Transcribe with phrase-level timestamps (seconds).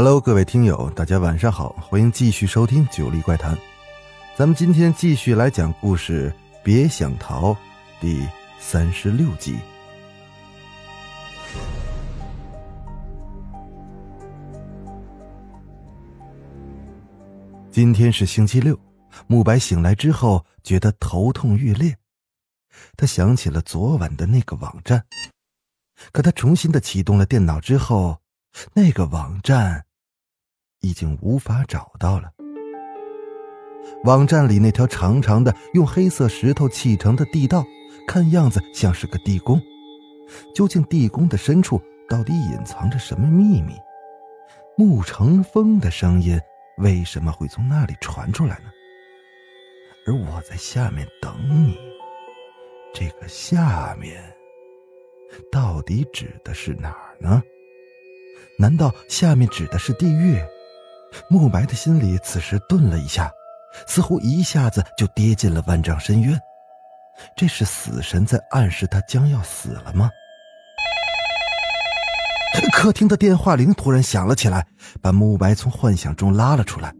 [0.00, 3.56] Hello，各位听友，大家晚上好，欢迎继续收听《九黎怪谈》。
[4.36, 7.56] 咱们今天继续来讲故事，别想逃，
[8.00, 8.24] 第
[8.60, 9.58] 三十六集。
[17.72, 18.78] 今天是星期六，
[19.26, 21.96] 慕白醒来之后觉得头痛欲裂，
[22.96, 25.04] 他想起了昨晚的那个网站，
[26.12, 28.20] 可他重新的启动了电脑之后，
[28.74, 29.86] 那个网站
[30.80, 32.30] 已经无法找到了。
[34.04, 37.64] 网站里那条长长的用黑色石头砌成的地道，
[38.06, 39.60] 看样子像是个地宫。
[40.54, 43.74] 究竟地宫的深处到底隐藏着什么秘密？
[44.76, 46.38] 穆成风的声音
[46.76, 48.70] 为什么会从那里传出来呢？
[50.06, 51.34] 而我在下面等
[51.66, 51.76] 你，
[52.94, 54.22] 这个下面
[55.50, 57.42] 到底指的是哪儿呢？
[58.58, 60.38] 难道下面指的是地狱？
[61.28, 63.30] 慕白的心里此时顿了一下。
[63.86, 66.36] 似乎一下子就跌进了万丈深渊，
[67.36, 70.10] 这是死神在暗示他将要死了吗？
[72.72, 74.66] 客厅的电话铃突然响了起来，
[75.02, 76.92] 把慕白从幻想中拉了出来。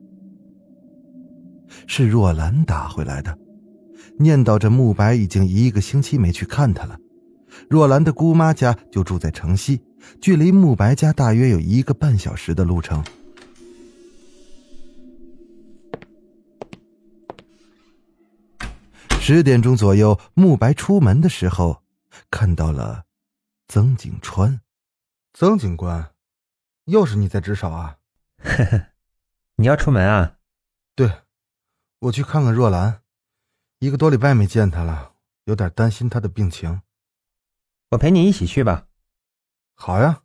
[1.87, 3.37] 是若兰打回来的，
[4.19, 6.97] 念叨着慕白已经一个星期没去看他了。
[7.69, 9.81] 若兰的姑妈家就住在城西，
[10.21, 13.03] 距离慕白家大约有一个半小时的路程。
[19.31, 21.83] 十点钟左右，慕白出门的时候，
[22.31, 23.05] 看到了
[23.67, 24.63] 曾景川。
[25.35, 26.15] 曾警官，
[26.87, 27.99] 又是你在值守啊？
[28.39, 28.87] 呵呵，
[29.57, 30.39] 你要出门啊？
[30.95, 31.13] 对，
[31.99, 33.03] 我去看看若兰，
[33.81, 35.13] 一个多礼拜没见她了，
[35.45, 36.81] 有点担心她的病情。
[37.91, 38.87] 我陪你一起去吧。
[39.75, 40.23] 好呀，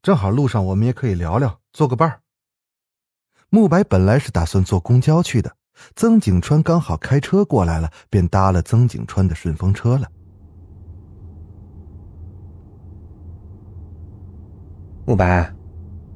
[0.00, 2.22] 正好路上我们也可以聊聊，做个伴儿。
[3.48, 5.56] 慕白本来是打算坐公交去的。
[5.96, 10.08] 曾景川刚好开车过来了，便搭了曾景川的顺风车了。
[15.06, 15.52] 慕白，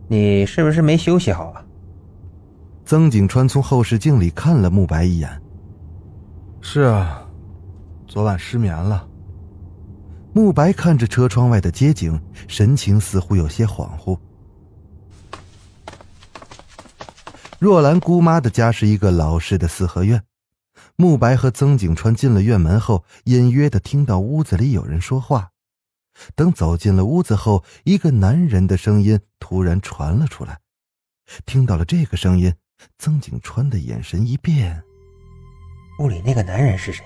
[0.08, 1.64] 你是不是没休息好啊？
[2.84, 5.30] 曾景川从后视镜里看了慕白一眼。
[6.60, 7.22] 是啊，
[8.06, 9.06] 昨晚失眠了。
[10.32, 14.18] 慕白看着车窗外的街景，神情似乎有些恍惚。
[17.58, 20.22] 若兰姑妈的家是一个老式的四合院。
[20.94, 25.50] 慕白和曾景川进了院门后，隐约的听到屋子里有人说话。
[26.36, 30.60] 等走进了屋子后，一个男人的声音突然传了出来。
[31.46, 32.54] 听到了这个声音，
[32.96, 34.80] 曾景川的眼神一变。
[35.98, 37.04] 屋里那个男人是谁？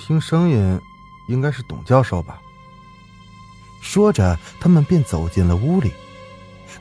[0.00, 0.80] 听声音，
[1.28, 2.40] 应该是董教授吧。
[3.82, 5.92] 说着，他们便走进了屋里。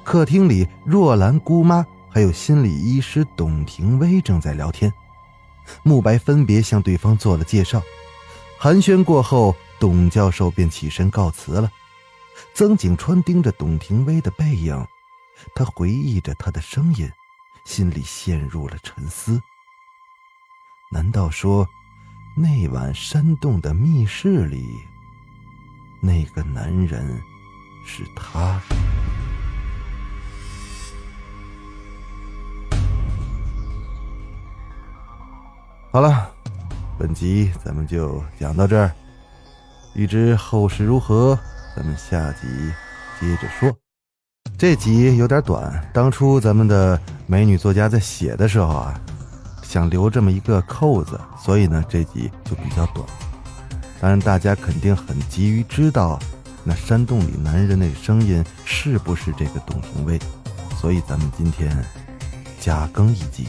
[0.06, 1.86] 客厅里，若兰姑妈。
[2.14, 4.94] 还有心理医师董廷威正在聊天，
[5.82, 7.82] 慕白分别向对方做了介绍。
[8.60, 11.72] 寒暄过后，董教授便起身告辞了。
[12.54, 14.86] 曾景川盯着董廷威的背影，
[15.56, 17.12] 他回忆着他的声音，
[17.66, 19.42] 心里陷入了沉思。
[20.92, 21.68] 难道说，
[22.38, 24.64] 那晚山洞的密室里，
[26.00, 27.20] 那个男人
[27.88, 28.62] 是他？
[35.94, 36.28] 好了，
[36.98, 38.92] 本集咱们就讲到这儿。
[39.94, 41.38] 欲知后事如何，
[41.76, 42.48] 咱们下集
[43.22, 43.72] 接着说。
[44.58, 49.00] 这集有点短，当初咱们的美女作家在写的时候啊，
[49.62, 53.08] 想留这么一个扣子，所以呢这集就比较短。
[54.02, 56.18] 当然，大家肯定很急于知道
[56.64, 60.20] 那山洞里男人那声音是不是这个董廷薇，
[60.76, 61.86] 所以咱们今天
[62.60, 63.48] 加更一集。